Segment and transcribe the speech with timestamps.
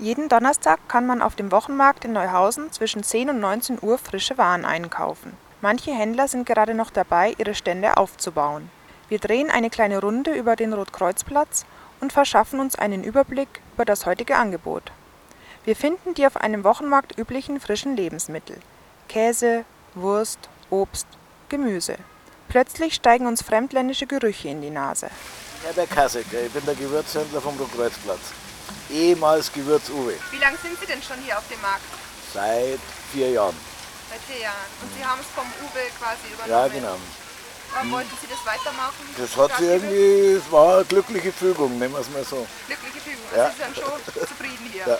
[0.00, 4.36] Jeden Donnerstag kann man auf dem Wochenmarkt in Neuhausen zwischen 10 und 19 Uhr frische
[4.36, 5.36] Waren einkaufen.
[5.60, 8.70] Manche Händler sind gerade noch dabei, ihre Stände aufzubauen.
[9.08, 11.64] Wir drehen eine kleine Runde über den Rotkreuzplatz
[12.00, 14.90] und verschaffen uns einen Überblick über das heutige Angebot.
[15.64, 18.58] Wir finden die auf einem Wochenmarkt üblichen frischen Lebensmittel:
[19.08, 19.64] Käse,
[19.94, 21.06] Wurst, Obst,
[21.48, 21.96] Gemüse.
[22.48, 25.08] Plötzlich steigen uns fremdländische Gerüche in die Nase.
[25.64, 28.32] Herbert Kassek, ich bin der Gewürzhändler vom Rotkreuzplatz.
[28.90, 30.14] Ehemals Gewürz Uwe.
[30.30, 31.82] Wie lange sind Sie denn schon hier auf dem Markt?
[32.32, 32.78] Seit
[33.12, 33.56] vier Jahren.
[34.10, 34.66] Seit vier Jahren.
[34.82, 36.50] Und Sie haben es vom Uwe quasi übernommen?
[36.50, 36.96] Ja, genau.
[37.74, 39.02] Warum wollten Sie das weitermachen?
[39.18, 42.46] Das hat sich irgendwie, es war eine glückliche Fügung, nehmen wir es mal so.
[42.68, 43.24] Glückliche Fügung.
[43.34, 43.50] Ja.
[43.50, 43.98] Sie sind schon
[44.28, 44.98] zufrieden hier Ja.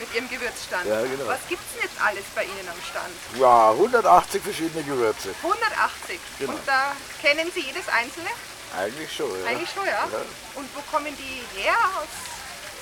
[0.00, 0.86] mit Ihrem Gewürzstand.
[0.86, 1.26] Ja, genau.
[1.26, 3.12] Was gibt es denn jetzt alles bei Ihnen am Stand?
[3.38, 5.34] Ja, 180 verschiedene Gewürze.
[5.42, 6.18] 180.
[6.38, 6.52] Genau.
[6.52, 8.30] Und da kennen Sie jedes einzelne?
[8.78, 9.50] Eigentlich schon, ja.
[9.50, 10.08] Eigentlich schon, ja.
[10.08, 10.20] Ja.
[10.54, 11.76] Und wo kommen die her?
[12.00, 12.08] Aus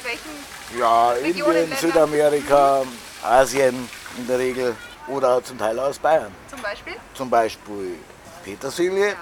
[0.04, 0.78] welchen?
[0.78, 1.76] Ja, Regionen, Indien, Länder?
[1.76, 2.82] Südamerika,
[3.22, 4.76] Asien in der Regel
[5.08, 6.32] oder zum Teil aus Bayern.
[6.50, 6.94] Zum Beispiel?
[7.14, 7.98] Zum Beispiel
[8.44, 9.16] Petersilie, Ja.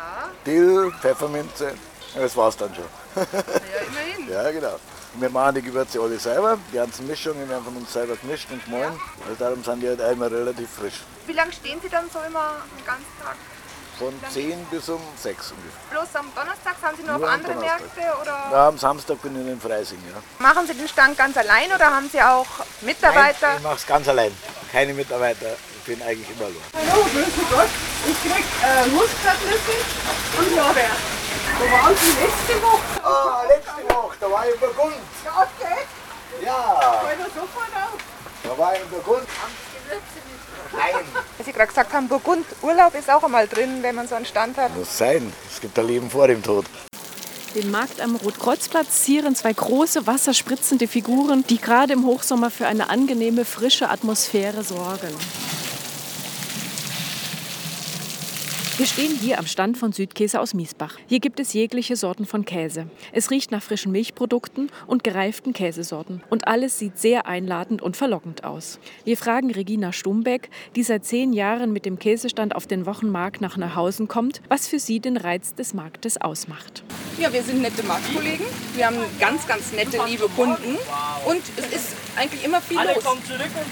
[0.47, 1.75] Dill, Pfefferminze.
[2.14, 2.84] Das war's dann schon.
[3.16, 4.28] Ja, immerhin.
[4.33, 4.78] Ja, genau.
[5.14, 6.56] Wir machen die Gewürze alle selber.
[6.72, 8.98] Die ganzen Mischungen werden von uns selber gemischt und gemahlen.
[9.28, 11.03] Also darum sind die halt einmal relativ frisch.
[11.27, 13.36] Wie lange stehen Sie dann so immer den ganzen Tag?
[14.03, 15.70] Von 10 bis um 6 ungefähr.
[15.92, 17.55] Bloß am Donnerstag haben Sie noch Nur auf andere.
[17.55, 18.00] Märkte?
[18.20, 20.03] Oder Ja, am Samstag bin ich in Freising.
[20.11, 20.20] Ja.
[20.44, 22.47] machen Sie den Stand ganz allein oder haben Sie auch
[22.81, 23.47] Mitarbeiter?
[23.47, 24.36] Nein, ich mache es ganz allein.
[24.72, 25.55] Keine Mitarbeiter.
[25.77, 26.91] Ich bin eigentlich immer allein.
[26.91, 27.69] Hallo, grüß Gott.
[28.09, 29.77] Ich krieg äh, Muskatnüsse
[30.37, 30.91] und Lorbeer.
[31.61, 33.05] Wo waren Sie letzte Woche?
[33.05, 34.94] Ah, letzte Woche, da war ich in Burgund.
[35.25, 35.87] Ja, okay.
[36.44, 39.28] Ja, da war ich in Burgund.
[40.72, 41.05] Nein.
[41.42, 44.26] Wie Sie gerade gesagt haben, Burgund, Urlaub ist auch einmal drin, wenn man so einen
[44.26, 44.76] Stand hat.
[44.76, 45.32] Muss sein.
[45.52, 46.66] Es gibt ein Leben vor dem Tod.
[47.56, 52.90] Den Markt am Rotkreuzplatz zieren zwei große wasserspritzende Figuren, die gerade im Hochsommer für eine
[52.90, 55.12] angenehme, frische Atmosphäre sorgen.
[58.83, 60.97] Wir stehen hier am Stand von Südkäse aus Miesbach.
[61.06, 62.88] Hier gibt es jegliche Sorten von Käse.
[63.12, 66.20] Es riecht nach frischen Milchprodukten und gereiften Käsesorten.
[66.31, 68.81] Und alles sieht sehr einladend und verlockend aus.
[69.04, 73.56] Wir fragen Regina Stumbeck, die seit zehn Jahren mit dem Käsestand auf den Wochenmarkt nach
[73.56, 76.82] Neuhausen kommt, was für sie den Reiz des Marktes ausmacht.
[77.20, 78.47] Ja, wir sind nette Marktkollegen.
[78.75, 80.76] Wir haben ganz, ganz nette, liebe Kunden.
[81.25, 83.05] Und es ist eigentlich immer viel los.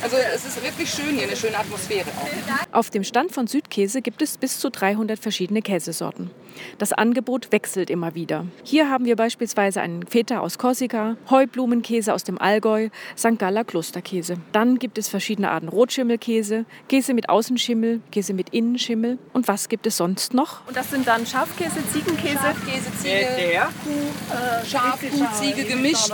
[0.03, 2.77] Also es ist wirklich schön hier, eine schöne Atmosphäre auch.
[2.77, 6.31] Auf dem Stand von Südkäse gibt es bis zu 300 verschiedene Käsesorten.
[6.79, 8.47] Das Angebot wechselt immer wieder.
[8.65, 13.39] Hier haben wir beispielsweise einen Feta aus Korsika, Heublumenkäse aus dem Allgäu, St.
[13.39, 14.37] Galler Klosterkäse.
[14.53, 19.19] Dann gibt es verschiedene Arten Rotschimmelkäse, Käse mit Außenschimmel, Käse mit Innenschimmel.
[19.33, 20.67] Und was gibt es sonst noch?
[20.67, 22.39] Und das sind dann Schafkäse, Ziegenkäse.
[22.67, 26.13] Käse, Ziege, Kuh, äh, Schaf, Kuh, Ziege gemischt.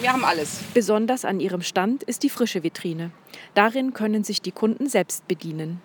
[0.00, 0.60] Wir haben alles.
[0.74, 3.12] Besonders an ihrem Stand ist die frische Vitrine.
[3.54, 5.80] Darin können sich die Kunden selbst bedienen.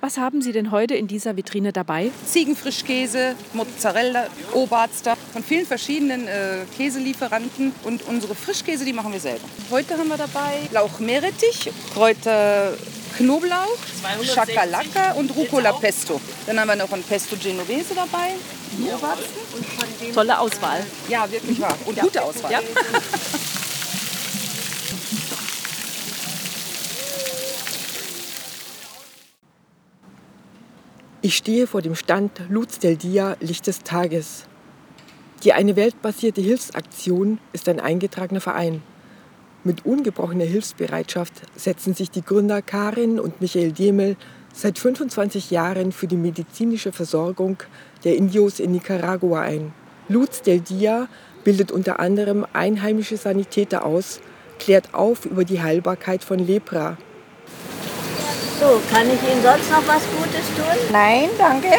[0.00, 2.10] Was haben Sie denn heute in dieser Vitrine dabei?
[2.24, 7.72] Ziegenfrischkäse, Mozzarella, Oberster von vielen verschiedenen äh, Käselieferanten.
[7.84, 9.44] Und unsere Frischkäse, die machen wir selber.
[9.70, 12.72] Heute haben wir dabei Lauch Meerrettich, Kräuter
[13.16, 13.78] Knoblauch,
[14.34, 16.20] Chakalaka und Rucola Pesto.
[16.46, 18.32] Dann haben wir noch ein Pesto Genovese dabei.
[20.14, 20.84] Tolle Auswahl.
[21.08, 21.76] Ja, wirklich wahr.
[21.84, 22.52] Und gute Auswahl.
[22.52, 22.60] Ja.
[31.24, 34.46] Ich stehe vor dem Stand Luz del Dia Licht des Tages.
[35.44, 38.82] Die eine weltbasierte Hilfsaktion ist ein eingetragener Verein.
[39.62, 44.16] Mit ungebrochener Hilfsbereitschaft setzen sich die Gründer Karin und Michael Diemel
[44.52, 47.58] seit 25 Jahren für die medizinische Versorgung
[48.02, 49.72] der Indios in Nicaragua ein.
[50.08, 51.06] Luz del Dia
[51.44, 54.20] bildet unter anderem einheimische Sanitäter aus,
[54.58, 56.98] klärt auf über die Heilbarkeit von Lepra.
[58.62, 60.92] So, kann ich Ihnen sonst noch was Gutes tun?
[60.92, 61.68] Nein, danke.
[61.68, 61.74] 10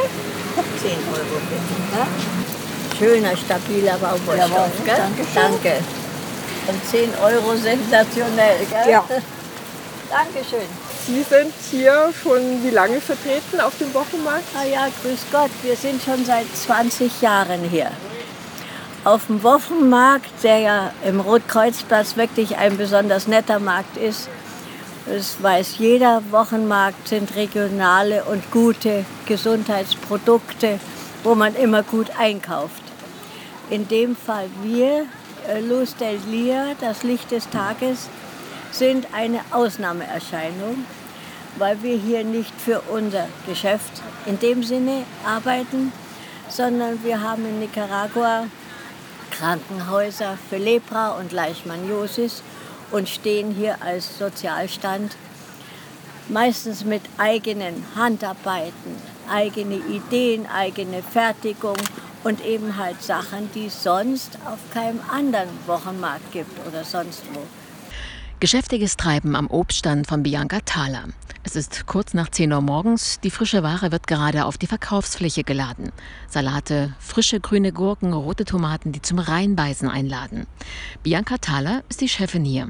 [1.12, 1.97] Euro bitte.
[1.97, 2.08] Ja?
[2.97, 4.96] Schöner, stabiler Baumwollstoff, gell?
[5.34, 5.74] Danke.
[6.68, 8.92] Und 10 Euro sensationell, gell?
[8.92, 9.03] Ja.
[10.10, 10.68] Dankeschön.
[11.07, 14.44] Sie sind hier schon wie lange vertreten auf dem Wochenmarkt?
[14.56, 17.89] Ah ja, grüß Gott, wir sind schon seit 20 Jahren hier.
[19.04, 24.30] Auf dem Wochenmarkt, der ja im Rotkreuzplatz wirklich ein besonders netter Markt ist,
[25.05, 30.79] das weiß jeder, Wochenmarkt sind regionale und gute Gesundheitsprodukte,
[31.23, 32.81] wo man immer gut einkauft.
[33.69, 35.05] In dem Fall wir,
[35.47, 38.07] äh, Luz del Dia, das Licht des Tages,
[38.71, 40.85] sind eine Ausnahmeerscheinung,
[41.57, 45.91] weil wir hier nicht für unser Geschäft in dem Sinne arbeiten,
[46.50, 48.45] sondern wir haben in Nicaragua
[49.31, 52.44] Krankenhäuser für Lepra und Leishmaniosis
[52.94, 55.18] und stehen hier als Sozialstand
[56.30, 58.95] meistens mit eigenen Handarbeiten,
[59.30, 61.75] eigene Ideen, eigene Fertigung
[62.24, 67.42] und eben halt Sachen, die es sonst auf keinem anderen Wochenmarkt gibt oder sonst wo.
[68.44, 71.06] Geschäftiges Treiben am Obststand von Bianca Thaler.
[71.45, 73.22] Es ist kurz nach 10 Uhr morgens.
[73.22, 75.94] Die frische Ware wird gerade auf die Verkaufsfläche geladen.
[76.28, 80.45] Salate, frische grüne Gurken, rote Tomaten, die zum Reinbeißen einladen.
[81.04, 82.68] Bianca Thaler ist die Chefin hier.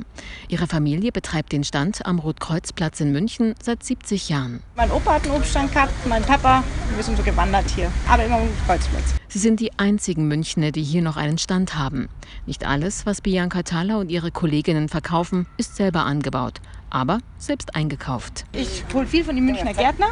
[0.48, 4.62] Ihre Familie betreibt den Stand am Rotkreuzplatz in München seit 70 Jahren.
[4.76, 6.64] Mein Opa hat einen Obststand gehabt, mein Papa.
[6.94, 9.16] Wir sind so gewandert hier, aber immer am Rotkreuzplatz.
[9.34, 12.08] Sie sind die einzigen Münchner, die hier noch einen Stand haben.
[12.46, 16.62] Nicht alles, was Bianca Thaler und ihre Kolleginnen verkaufen, ist selber angebaut
[16.94, 18.46] aber selbst eingekauft.
[18.54, 20.12] Ich hole viel von den Münchner Gärtner,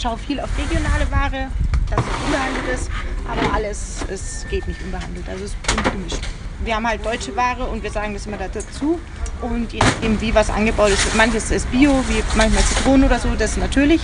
[0.00, 1.48] schaue viel auf regionale Ware,
[1.90, 2.90] dass es unbehandelt ist,
[3.28, 6.20] aber alles es geht nicht unbehandelt, also es ist gemischt.
[6.64, 8.98] Wir haben halt deutsche Ware und wir sagen das immer dazu.
[9.42, 13.34] Und je nachdem, wie was angebaut ist, manches ist Bio, wie manchmal Zitronen oder so,
[13.34, 14.00] das ist natürlich.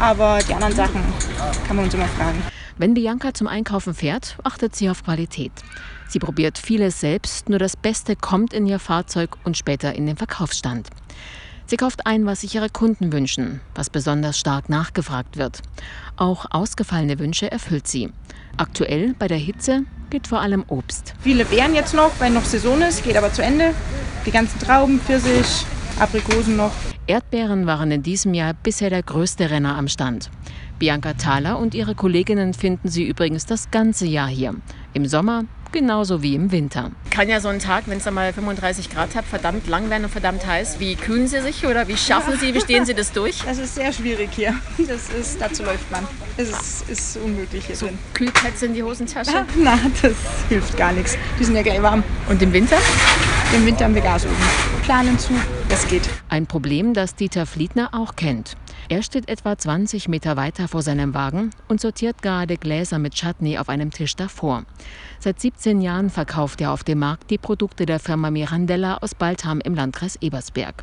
[0.00, 1.00] Aber die anderen Sachen
[1.66, 2.42] kann man uns immer fragen.
[2.80, 5.52] Wenn Bianca zum Einkaufen fährt, achtet sie auf Qualität.
[6.08, 10.16] Sie probiert vieles selbst, nur das Beste kommt in ihr Fahrzeug und später in den
[10.16, 10.88] Verkaufsstand.
[11.66, 15.60] Sie kauft ein, was sich ihre Kunden wünschen, was besonders stark nachgefragt wird.
[16.16, 18.14] Auch ausgefallene Wünsche erfüllt sie.
[18.56, 21.12] Aktuell bei der Hitze geht vor allem Obst.
[21.20, 23.74] Viele Beeren jetzt noch, weil noch Saison ist, geht aber zu Ende.
[24.24, 25.66] Die ganzen Trauben, Pfirsich,
[25.98, 26.72] Aprikosen noch.
[27.06, 30.30] Erdbeeren waren in diesem Jahr bisher der größte Renner am Stand.
[30.80, 34.54] Bianca Thaler und ihre Kolleginnen finden sie übrigens das ganze Jahr hier.
[34.94, 36.90] Im Sommer genauso wie im Winter.
[37.10, 40.04] Kann ja so ein Tag, wenn es dann mal 35 Grad hat, verdammt lang werden
[40.04, 40.80] und verdammt heiß.
[40.80, 43.44] Wie kühlen Sie sich oder wie schaffen Sie, wie stehen Sie das durch?
[43.50, 44.54] Das ist sehr schwierig hier.
[44.78, 46.06] Das ist, dazu läuft man.
[46.36, 47.98] Es ist, ist unmöglich hier so drin.
[48.14, 49.44] Kühlplätze in die Hosentasche?
[49.56, 50.14] Na, das
[50.48, 51.18] hilft gar nichts.
[51.38, 52.02] Die sind ja gleich warm.
[52.28, 52.78] Und im Winter?
[53.54, 54.36] Im Winter haben wir Gasofen.
[54.82, 55.32] Planen zu,
[55.68, 56.08] das geht.
[56.28, 58.56] Ein Problem, das Dieter Fliedner auch kennt.
[58.88, 63.58] Er steht etwa 20 Meter weiter vor seinem Wagen und sortiert gerade Gläser mit Chutney
[63.58, 64.64] auf einem Tisch davor.
[65.18, 69.60] Seit 17 Jahren verkauft er auf dem Markt die Produkte der Firma Mirandella aus Baltham
[69.60, 70.82] im Landkreis Ebersberg.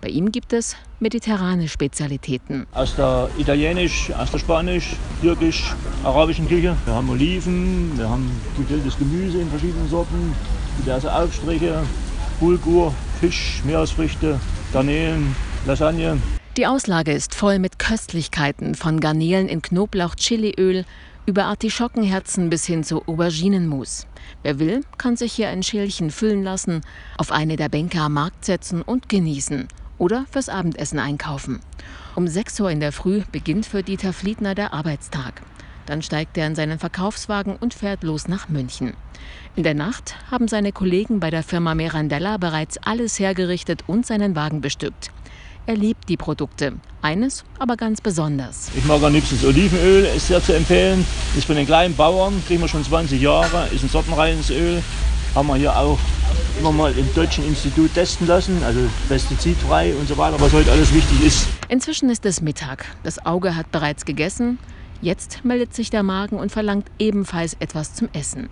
[0.00, 2.66] Bei ihm gibt es mediterrane Spezialitäten.
[2.72, 5.74] Aus der italienisch, aus der spanisch, türkisch,
[6.04, 6.76] arabischen Küche.
[6.84, 10.34] Wir haben Oliven, wir haben gegrilltes Gemüse in verschiedenen Sorten,
[10.78, 11.82] diverse Aufstriche,
[12.40, 14.38] Bulgur, Fisch, Meeresfrüchte,
[14.72, 15.34] Garnelen,
[15.66, 16.18] Lasagne.
[16.56, 20.84] Die Auslage ist voll mit Köstlichkeiten, von Garnelen in Knoblauch-Chiliöl
[21.24, 24.06] über Artischockenherzen bis hin zu Auberginenmus.
[24.42, 26.82] Wer will, kann sich hier ein Schälchen füllen lassen,
[27.16, 31.60] auf eine der Bänke am Markt setzen und genießen oder fürs Abendessen einkaufen.
[32.14, 35.42] Um 6 Uhr in der Früh beginnt für Dieter Fliedner der Arbeitstag.
[35.86, 38.94] Dann steigt er in seinen Verkaufswagen und fährt los nach München.
[39.54, 44.36] In der Nacht haben seine Kollegen bei der Firma Mirandella bereits alles hergerichtet und seinen
[44.36, 45.10] Wagen bestückt.
[45.68, 46.74] Er liebt die Produkte.
[47.02, 48.70] Eines aber ganz besonders.
[48.76, 51.04] Ich mag am liebsten Olivenöl, ist sehr zu empfehlen.
[51.36, 54.82] Ist von den kleinen Bauern, kriegen wir schon 20 Jahre, ist ein sortenreines Öl.
[55.34, 55.98] Haben wir hier auch
[56.60, 60.94] immer mal im Deutschen Institut testen lassen, also pestizidfrei und so weiter, was heute alles
[60.94, 61.48] wichtig ist.
[61.68, 62.84] Inzwischen ist es Mittag.
[63.02, 64.58] Das Auge hat bereits gegessen.
[65.02, 68.48] Jetzt meldet sich der Magen und verlangt ebenfalls etwas zum Essen.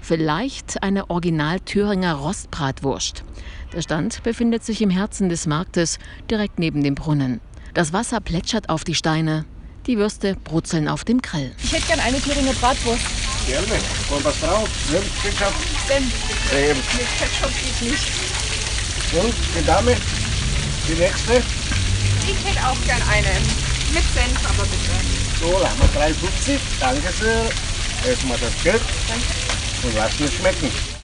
[0.00, 3.24] Vielleicht eine Original Thüringer Rostbratwurst.
[3.72, 5.98] Der Stand befindet sich im Herzen des Marktes,
[6.30, 7.40] direkt neben dem Brunnen.
[7.74, 9.44] Das Wasser plätschert auf die Steine,
[9.86, 11.52] die Würste brutzeln auf dem Grill.
[11.62, 13.02] Ich hätte gern eine Thüringer Bratwurst.
[13.46, 13.66] Gerne.
[14.10, 14.68] Und was drauf?
[14.90, 15.52] Senf, Ketchup?
[15.86, 16.14] Senf.
[16.54, 17.50] Ähm, Mit Ketchup
[17.80, 18.04] geht nicht.
[19.22, 19.96] und die Dame?
[20.88, 21.42] Die nächste?
[22.26, 23.28] Ich hätte auch gern eine.
[23.92, 25.17] Mit Senf, aber bitte.
[25.38, 26.60] So, da haben wir 3,50.
[26.80, 27.52] Danke sehr.
[28.04, 28.82] Essen wir das Geld
[29.84, 30.87] und lassen es schmecken.